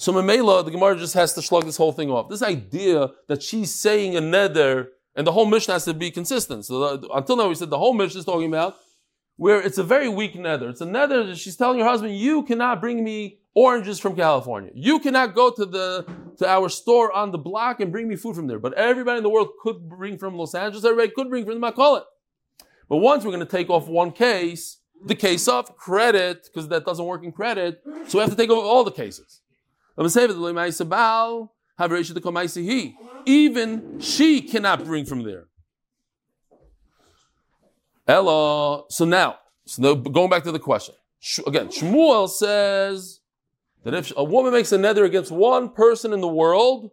[0.05, 2.29] So Mamela, the Gemara just has to slug this whole thing off.
[2.29, 6.67] This idea that she's saying a neder and the whole mission has to be consistent.
[6.67, 8.77] So the, until now we said the whole mission is talking about
[9.37, 10.69] where it's a very weak nether.
[10.69, 14.73] It's a nether that she's telling her husband, you cannot bring me oranges from California.
[14.75, 18.37] You cannot go to the to our store on the block and bring me food
[18.37, 18.59] from there.
[18.59, 20.85] But everybody in the world could bring from Los Angeles.
[20.85, 22.03] Everybody could bring from the Macaulay.
[22.91, 26.85] But once we're going to take off one case, the case of credit, because that
[26.85, 29.41] doesn't work in credit, so we have to take off all the cases.
[33.27, 35.47] Even she cannot bring from there.
[38.07, 38.85] Ella.
[38.91, 40.95] So now, so now going back to the question.
[41.47, 43.21] Again, Shmuel says
[43.85, 46.91] that if a woman makes a nether against one person in the world,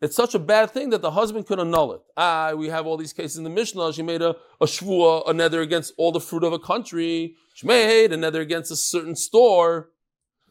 [0.00, 2.00] it's such a bad thing that the husband could annul it.
[2.16, 3.92] Ah, we have all these cases in the Mishnah.
[3.92, 7.34] She made a, a shvua, a nether against all the fruit of a country.
[7.54, 9.90] She made a nether against a certain store.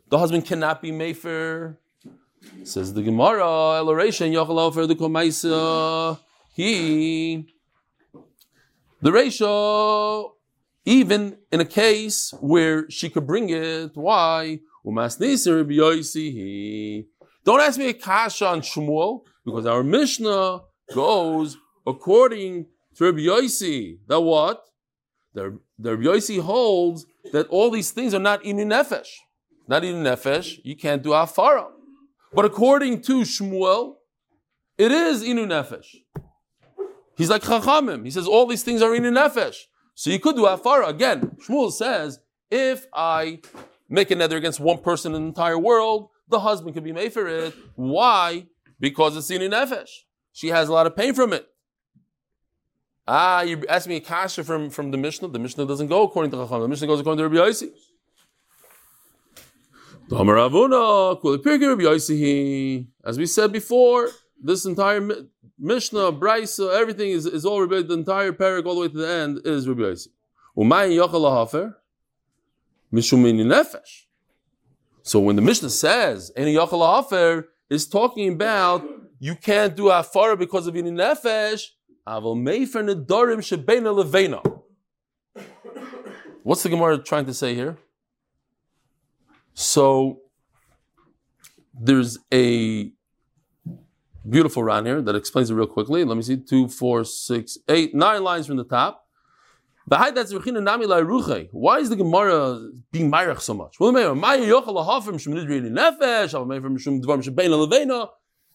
[0.10, 1.78] The husband cannot be mefer.
[2.64, 6.18] Says the Gemara, Eloration, Yochel for the Komaisa.
[6.54, 7.46] He,
[9.02, 10.34] the ratio,
[10.86, 14.60] even in a case where she could bring it, why?
[14.86, 15.20] Don't ask
[17.78, 20.62] me a kasha on Shmuel, because our Mishnah
[20.94, 24.00] goes according to Rabbi Yosi.
[24.08, 24.64] That what?
[25.34, 29.10] The, the Rabbi Yosi holds that all these things are not inu nefesh.
[29.68, 31.68] Not inu nefesh, you can't do afara.
[32.34, 33.96] But according to Shmuel,
[34.78, 35.88] it is inu nefesh.
[37.18, 38.06] He's like Chachamim.
[38.06, 39.58] He says all these things are inu nefesh.
[39.96, 40.88] So you could do afara.
[40.88, 43.40] Again, Shmuel says, if I
[43.90, 47.12] make a nether against one person in the entire world, the husband can be made
[47.14, 47.54] for it.
[47.76, 48.48] Why?
[48.80, 49.90] Because it's inu nefesh.
[50.32, 51.48] She has a lot of pain from it.
[53.08, 55.30] Ah, you asked me a kasha from, from the Mishnah.
[55.30, 56.62] The Mishnah doesn't go according to Chacham.
[56.62, 57.70] The Mishnah goes according to Rabbi Yossi.
[63.04, 64.10] As we said before,
[64.42, 65.28] this entire Mi-
[65.60, 69.10] Mishnah, Brisa, everything is, is all Rabbi, the entire parak all the way to the
[69.10, 69.96] end is Rabbi.
[75.04, 78.86] So when the Mishnah says any Yochel Hafer is talking about
[79.20, 81.64] you can't do Afara because of Yini Nefesh.
[86.44, 87.78] What's the Gemara trying to say here?
[89.60, 90.20] So
[91.74, 92.92] there's a
[94.30, 96.04] beautiful round here that explains it real quickly.
[96.04, 99.08] Let me see, two, four, six, eight, nine lines from the top.
[99.88, 103.80] Why is the Gemara being Myrach so much?
[103.80, 103.94] The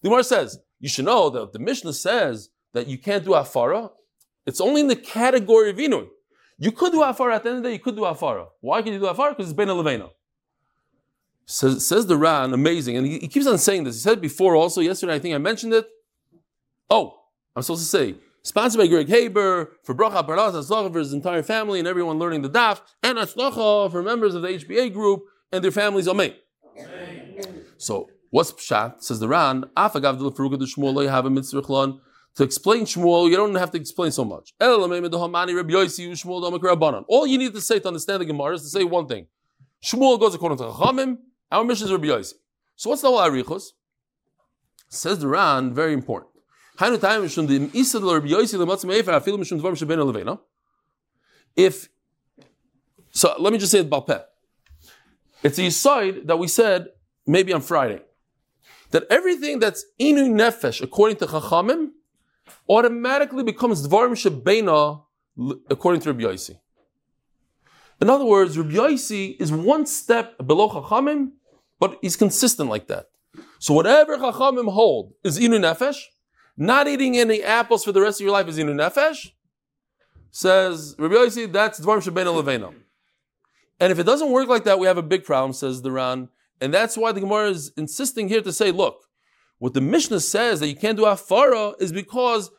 [0.05, 3.91] Gemara says, you should know that the Mishnah says that you can't do Afara.
[4.47, 6.07] It's only in the category of Inui.
[6.59, 8.47] You could do Afara at the end of the day, you could do Afara.
[8.61, 9.31] Why can you do Afara?
[9.31, 10.11] Because it's Bein Levena.
[11.47, 13.97] Says, says the Ran, amazing, and he, he keeps on saying this.
[13.97, 15.89] He said before also, yesterday I think I mentioned it.
[16.89, 17.19] Oh,
[17.55, 21.43] I'm supposed to say, sponsored by Greg Haber, for Bracha Parnas, Atzlacha for his entire
[21.43, 25.63] family and everyone learning the Daf, and Atzlacha for members of the HBA group and
[25.63, 26.35] their families, Amen.
[27.77, 29.03] So, what's Pshat?
[29.03, 31.63] Says the Ran, Afagav de Lefaruka de Shmuel, have a mitzvah
[32.35, 34.55] to explain Shmuel, you don't have to explain so much.
[34.61, 34.87] All
[37.27, 39.27] you need to say to understand the Gemara is to say one thing.
[39.85, 41.19] Shmuel goes according to Chachamim,
[41.53, 42.35] our mission is Rabbi Yossi.
[42.77, 43.73] So what's the whole Arichos?
[44.89, 46.31] Says the Ran, very important.
[51.55, 51.89] If
[53.15, 54.25] so, let me just say it Balpeh.
[55.43, 56.89] It's a side that we said
[57.27, 58.01] maybe on Friday
[58.91, 61.91] that everything that's inu nefesh according to Chachamim
[62.69, 65.03] automatically becomes dvarim shebeina
[65.71, 66.59] according to Rabbi Yossi.
[68.01, 71.33] In other words, Rabbi Yossi is one step below Chachamim,
[71.83, 73.07] but he's consistent like that.
[73.59, 76.01] So whatever Chachamim hold is inu nefesh.
[76.57, 79.33] Not eating any apples for the rest of your life is inu nefesh.
[80.31, 82.73] Says Rabbi Yossi, that's dvarim shebeina levena.
[83.81, 86.29] And if it doesn't work like that, we have a big problem, says the Ran.
[86.61, 89.09] And that's why the Gemara is insisting here to say, look,
[89.59, 92.53] what the Mishnah says that you can't do afara is because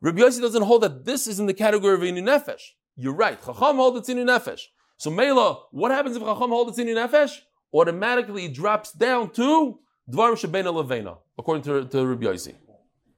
[0.00, 2.62] Rabbi Yossi doesn't hold that this is in the category of inu nefesh.
[2.96, 3.38] You're right.
[3.38, 4.62] Chacham holds it's inu nefesh.
[4.96, 7.40] So Mela, what happens if Chacham holds it's inu nefesh?
[7.72, 9.78] Automatically drops down to
[10.10, 12.54] dvarim shebeina levena, according to, to Rabbi Yossi.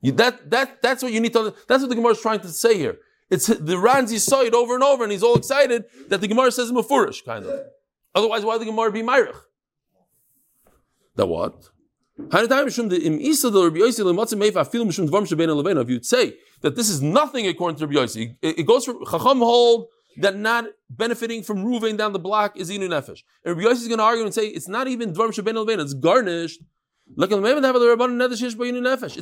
[0.02, 1.54] That, that, that's what you need to.
[1.66, 2.98] That's what the Gemara is trying to say here.
[3.30, 6.52] It's the Ranzi saw it over and over, and he's all excited that the Gemara
[6.52, 7.66] says mafurish, kind of.
[8.14, 9.34] Otherwise, why the Gemara be Myrich?
[11.16, 11.70] That what?
[12.16, 12.32] If
[15.88, 19.38] you'd say that this is nothing according to Rabbi Yossi, it, it goes from Chacham
[19.38, 23.22] hold that not benefiting from Ruvain down the block is Inu Nefesh.
[23.44, 25.94] And Rabbi is going to argue and say it's not even Dvarm Shabbein Levein, it's
[25.94, 26.60] garnished.
[27.16, 27.32] It's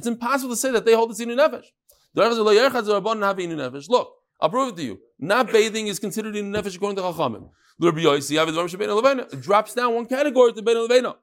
[0.07, 1.67] impossible to say that they hold this Inu Nefesh.
[2.15, 5.01] Look, I'll prove it to you.
[5.19, 7.51] Not bathing is considered Inu Nefesh according to Chachamim.
[7.81, 9.33] Rabbi Yossi.
[9.33, 11.15] It drops down one category to Bein Levein.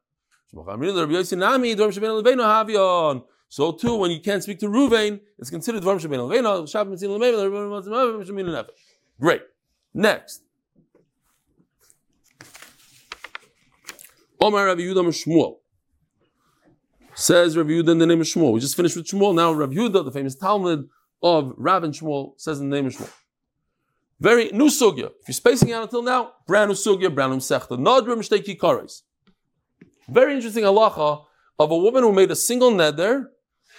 [3.51, 6.19] So too, when you can't speak to Ruvain, it's considered Dvarm Shabbein
[8.43, 8.65] Levein.
[9.19, 9.41] Great.
[9.93, 10.43] Next.
[14.41, 15.57] Omar Rabbi Yehuda Shmuel.
[17.13, 18.53] Says Rabbi Yehuda in the name of Shmuel.
[18.53, 19.35] We just finished with Shmuel.
[19.35, 20.87] Now Rabbi Yehuda, the famous talmid
[21.21, 23.11] of and Shmuel, says in the name of Shmuel.
[24.19, 25.11] Very new sugya.
[25.21, 27.77] If you're spacing out until now, brand new sugya, brand new sechta.
[27.77, 29.01] Nadrim shteki kares.
[30.09, 31.23] Very interesting halacha
[31.57, 33.25] of a woman who made a single neder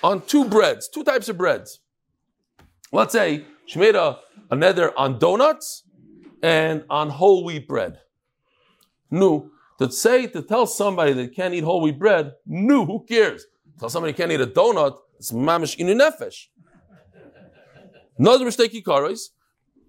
[0.02, 1.80] on two breads, two types of breads.
[2.92, 4.18] Let's say she made a,
[4.50, 5.84] a neder on donuts
[6.42, 7.98] and on whole wheat bread.
[9.10, 13.46] No, to say to tell somebody that can't eat whole wheat bread, no, who cares?
[13.78, 16.46] Tell somebody can't eat a donut, it's mamish inu nefesh.
[18.18, 19.28] Another mistake kares.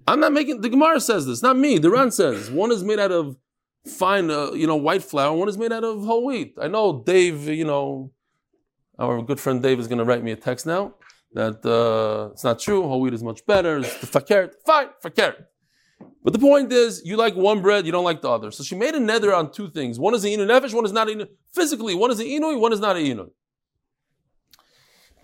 [0.07, 1.77] I'm not making the Gemara says this, not me.
[1.77, 3.35] The Ran says one is made out of
[3.85, 5.35] fine, uh, you know, white flour.
[5.37, 6.55] One is made out of whole wheat.
[6.59, 8.11] I know Dave, you know,
[8.97, 10.95] our good friend Dave is going to write me a text now
[11.33, 12.81] that uh, it's not true.
[12.83, 13.77] Whole wheat is much better.
[13.77, 14.53] It's the fakert.
[14.65, 15.45] Fine, fakert.
[16.23, 18.51] But the point is, you like one bread, you don't like the other.
[18.51, 19.99] So she made a nether on two things.
[19.99, 21.27] One is the inu nefesh, one is not inu.
[21.53, 23.31] Physically, one is the inui, one is not a inui.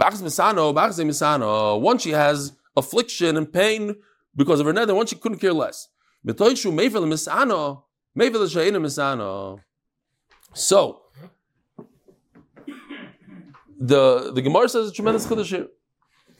[0.01, 1.79] Bachas misano, bachas misano.
[1.79, 3.95] One she has affliction and pain
[4.35, 4.95] because of her nether.
[4.95, 5.87] One she couldn't care less.
[6.25, 7.83] Metoishu meifel misano,
[8.17, 9.59] meifel sheinu misano.
[10.53, 11.01] So
[13.79, 15.67] the the Gemara says a tremendous chiddush.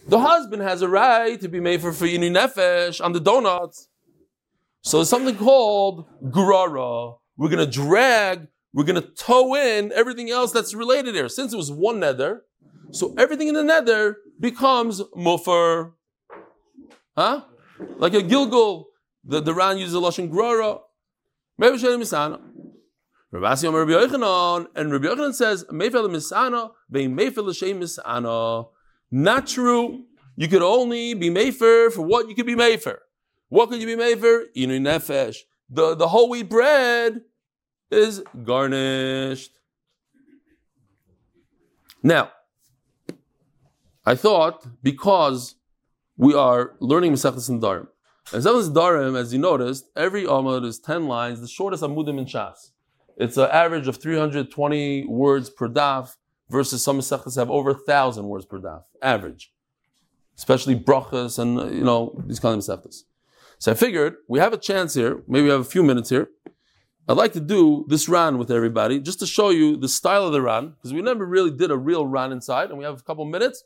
[0.07, 3.87] The husband has a right to be made for for inu nefesh on the donuts.
[4.87, 7.17] So there's something called gurara.
[7.35, 11.27] We're going to drag, we're going to tow in everything else that's related here.
[11.27, 12.43] Since it was one nether,
[12.91, 15.91] so everything in the nether becomes mufar.
[17.17, 17.43] Huh?
[17.97, 18.85] Like a gilgul.
[19.25, 20.79] The, the Ran uses a lashon gurara.
[21.57, 22.39] Maybe Shalom Misana.
[23.29, 28.67] Rabbi Rabbi Yochanan, and Rabbi Yochanan says, Meifel Misana, Vein Misana.
[29.11, 30.05] Not true.
[30.37, 32.99] You could only be Mefer for what you could be Mefer.
[33.49, 34.45] What could you be made for?
[34.55, 35.37] Inu nefesh.
[35.69, 37.21] The, the whole wheat bread
[37.89, 39.51] is garnished.
[42.03, 42.31] Now,
[44.05, 45.55] I thought because
[46.15, 47.87] we are learning Mesechus and Darim,
[48.33, 52.25] and Mesechus Darim, as you noticed, every Amud is 10 lines, the shortest Amudim in
[52.25, 52.71] Shas.
[53.17, 56.15] It's an average of 320 words per daf
[56.49, 59.53] versus some Mesechus have over 1,000 words per daf, average.
[60.37, 63.03] Especially brachas and, you know, these kind of Mesechus.
[63.59, 66.29] So I figured we have a chance here, maybe we have a few minutes here.
[67.09, 70.33] I'd like to do this Ran with everybody just to show you the style of
[70.33, 73.03] the Ran, because we never really did a real Ran inside, and we have a
[73.03, 73.63] couple minutes.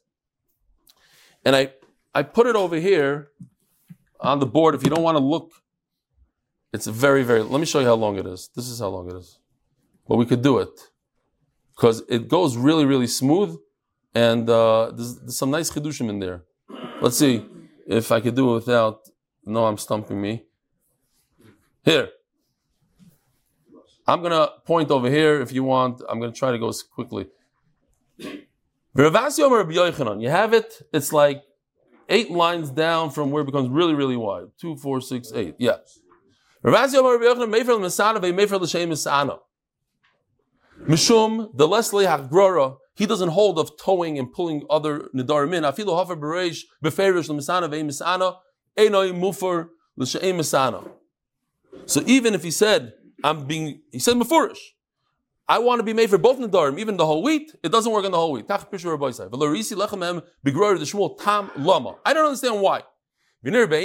[1.44, 1.74] And I,
[2.14, 3.30] I put it over here
[4.20, 4.76] on the board.
[4.76, 5.52] If you don't want to look,
[6.72, 8.50] it's very, very, let me show you how long it is.
[8.56, 9.40] This is how long it is.
[10.08, 10.92] But we could do it.
[11.76, 13.58] Because it goes really, really smooth,
[14.14, 16.44] and uh, there's, there's some nice chidushim in there.
[17.02, 17.44] Let's see
[17.88, 19.00] if I could do it without
[19.46, 20.46] no, I'm stumping me.
[21.84, 22.10] Here.
[24.08, 26.02] I'm going to point over here if you want.
[26.10, 27.28] I'm going to try to go quickly.
[28.94, 31.44] You have it, it's like
[32.10, 34.48] eight lines down from where it becomes really, really wide.
[34.60, 35.56] Two, four, six, eight.
[35.58, 35.78] Yeah.
[40.88, 45.64] Mishum, the Leslie Hagrora, he doesn't hold of towing and pulling other Nidarim in.
[45.64, 48.38] Afilu Hafer Bereish, Beferish, Lemisana,
[48.78, 50.90] Vemisana,
[51.86, 54.74] so even if he said, I'm being, he said Mefurish,
[55.48, 58.04] I want to be made for both Nadarim, even the whole wheat, it doesn't work
[58.06, 58.46] on the whole wheat.
[58.50, 58.58] I
[62.14, 62.84] don't understand why.
[63.44, 63.76] Here's the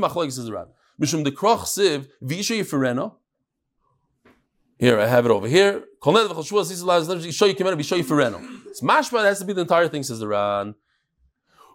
[0.00, 0.68] machlekes is around.
[1.00, 3.14] Mishum the kroch siv v'isha yiferena.
[4.78, 5.84] Here I have it over here.
[6.02, 6.50] It's
[8.80, 9.20] mashma.
[9.20, 10.02] It has to be the entire thing.
[10.02, 10.74] Says the Ran.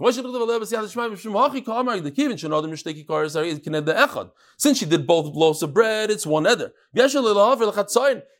[0.00, 0.16] Since
[4.78, 6.72] she did both loaves of bread, it's one nether.
[6.94, 7.12] And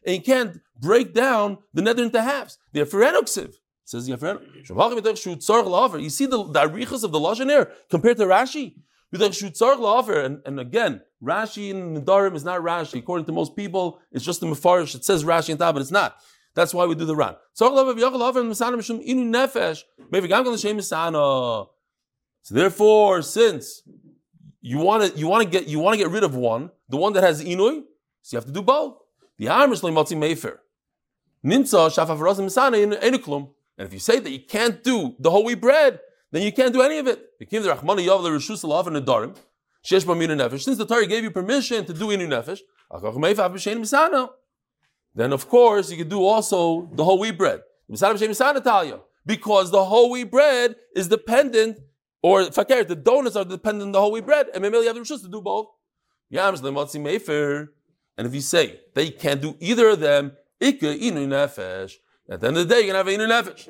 [0.07, 2.59] you can't break down the nether into halves.
[2.73, 6.01] The Aferenoksiv says the Afereno.
[6.01, 8.77] You see the, the arichas of the Lashon compared to Rashi?
[9.11, 13.01] And, and again, Rashi in Nadarim is not Rashi.
[13.01, 14.95] According to most people, it's just the Mefarish.
[14.95, 16.19] It says Rashi and top, but it's not.
[16.55, 17.36] That's why we do the Ran.
[22.42, 23.82] So therefore, since
[24.61, 26.96] you want to you want to get you want to get rid of one, the
[26.96, 27.84] one that has inui,
[28.22, 28.96] so you have to do both.
[29.38, 30.59] The Amish leimotzi mefer.
[31.44, 33.51] In enuklum.
[33.78, 36.01] And if you say that you can't do the whole wheat bread,
[36.32, 37.24] then you can't do any of it.
[37.49, 37.64] Since
[40.78, 42.61] the Torah gave you permission to do inu nefesh,
[45.19, 47.61] then of course you could do also the whole wheat bread.
[49.27, 51.79] Because the whole wheat bread is dependent,
[52.23, 54.97] or fakir, the donuts are dependent on the whole wheat bread, and maybe you have
[54.97, 55.66] the to do both.
[56.31, 62.75] And if you say you can't do either of them, at the end of the
[62.75, 63.69] day, you're to have inu nefesh.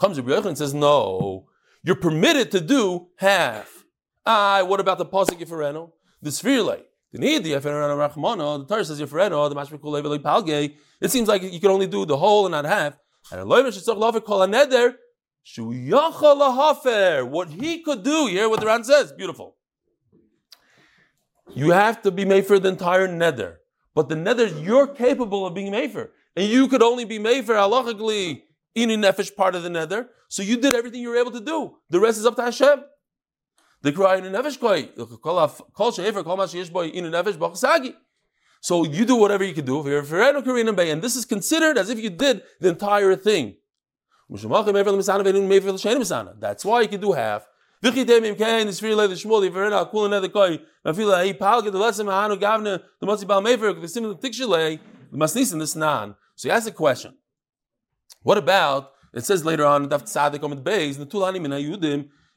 [0.00, 1.46] Comes Rabbi Yochanan and says, no,
[1.82, 3.81] you're permitted to do half.
[4.24, 5.90] Ah, what about the pasuk Yifereno?
[6.20, 6.82] The Svirle.
[7.12, 8.60] The need the Yifereno Rachmana.
[8.60, 9.48] The Torah says Yifereno.
[9.48, 10.74] The Mashmekul Leveli Palge.
[11.00, 12.96] It seems like you can only do the whole and not half.
[13.30, 14.94] And a loyver should love it call a neder.
[15.42, 17.28] Shu lahafer.
[17.28, 19.56] What he could do here, what the Ran says, beautiful.
[21.54, 23.56] You have to be made for the entire neder.
[23.94, 26.10] But the nether you're capable of being mefer.
[26.36, 28.42] And you could only be mefer halachically
[28.74, 30.08] in a nefesh part of the nether.
[30.28, 31.76] So you did everything you were able to do.
[31.90, 32.84] The rest is up to Hashem.
[33.82, 34.88] The cry in nefesh koi.
[35.18, 37.94] Kol shefer kol mashiyesh boy in nefesh b'chasagi.
[38.60, 39.84] So you do whatever you can do.
[39.84, 43.56] And this is considered as if you did the entire thing.
[44.30, 44.44] That's
[46.64, 47.48] why you can do half.
[47.84, 48.02] So he
[56.50, 57.14] asks a question.
[58.22, 59.88] What about it says later on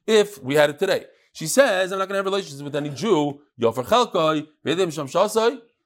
[0.08, 1.06] if we had it today.
[1.36, 3.42] She says I'm not going to have relations with any Jew.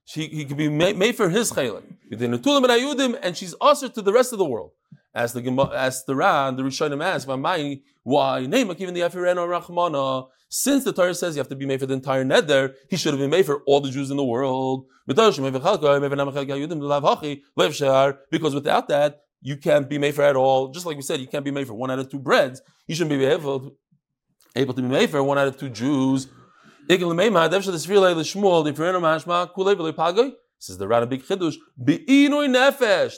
[0.06, 4.38] She he could be made for his tulam and she's usher to the rest of
[4.38, 4.74] the world.
[5.16, 5.42] As the
[5.76, 10.28] as the Ran, the Rishonim ask, why even the Efireno Rachmana?
[10.50, 13.14] Since the Torah says you have to be made for the entire nether, he should
[13.14, 14.86] have been made for all the Jews in the world.
[15.08, 15.82] Because without
[18.88, 20.68] that, you can't be made for at all.
[20.70, 22.62] Just like we said, you can't be made for one out of two breads.
[22.88, 23.76] You shouldn't be able,
[24.56, 26.28] able to be made for one out of two Jews.
[26.88, 27.00] Says
[30.78, 31.56] the Rana Big Chidush,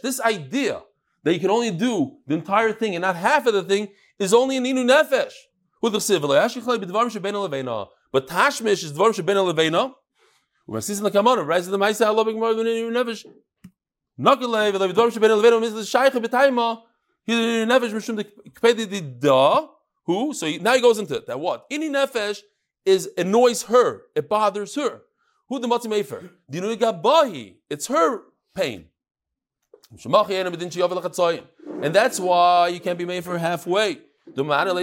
[0.02, 0.82] This idea
[1.24, 3.88] that you can only do the entire thing and not half of the thing
[4.20, 5.34] is only an inu nefesh.
[5.82, 5.94] But
[8.28, 9.94] tashmish is dvarim sheben leveina.
[10.66, 13.26] When sees in the kamon, rise the ma'isa big more than inu nefesh.
[14.20, 16.82] Nakalei v'lev dvarim sheben leveina is the shaykh b'tayma.
[17.24, 19.70] He inu nefesh mishum the kpedi.
[20.06, 20.34] Who?
[20.34, 21.28] So he, now he goes into it.
[21.28, 21.70] That what?
[21.70, 22.40] Inu nefesh
[22.86, 24.04] is annoys her.
[24.16, 25.02] It bothers her.
[25.50, 26.30] Who the matzim mefer?
[26.52, 27.56] Dinu gabahi.
[27.70, 28.22] It's her
[28.56, 28.86] pain.
[31.84, 34.00] And that's why you can't be made for halfway.
[34.28, 34.76] Everybody at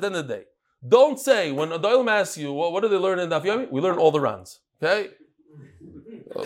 [0.00, 0.44] the end of the day.
[0.86, 3.70] Don't say, when Adolim asks you, well, what do they learn in Daf Yomi?
[3.70, 4.60] We learn all the rounds.
[4.82, 5.10] Okay?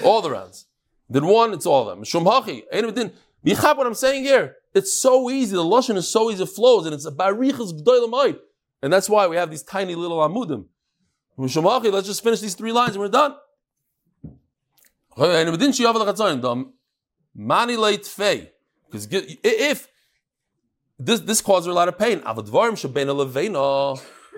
[0.02, 0.66] all the rounds.
[1.10, 2.04] Did one, it's all of them.
[3.44, 3.76] Shumhachi.
[3.76, 5.56] What I'm saying here, it's so easy.
[5.56, 8.38] The Lashon is so easy, it flows, and it's a barichas g'doylamite.
[8.82, 10.66] And that's why we have these tiny little amudim.
[11.36, 13.34] Let's just finish these three lines and we're done.
[15.14, 15.46] Because
[19.10, 19.88] if
[20.98, 22.20] this this causes a lot of pain,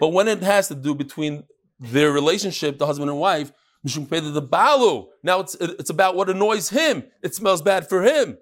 [0.01, 1.45] but when it has to do between
[1.81, 3.53] their relationship, the husband and wife.
[3.85, 7.03] Now it's it's about what annoys him.
[7.21, 8.39] It smells bad for him.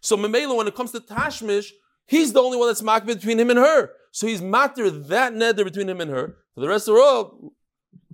[0.00, 1.70] So Memela, when it comes to Tashmish,
[2.06, 3.90] he's the only one that's marked between him and her.
[4.10, 6.36] So he's matter that nether between him and her.
[6.54, 7.52] For the rest of the world,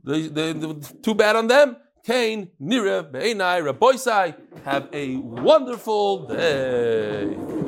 [0.05, 0.53] they, they,
[1.03, 1.77] too bad on them.
[2.05, 7.64] Cain, Nira, Be'enai, Raboisai, have a wonderful day.